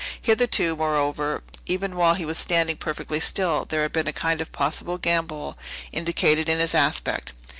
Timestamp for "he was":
2.15-2.39